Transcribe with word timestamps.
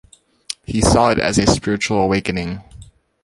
He 0.65 0.81
saw 0.81 1.11
it 1.11 1.19
as 1.19 1.37
a 1.37 1.45
spiritual 1.45 1.99
awakening. 1.99 2.63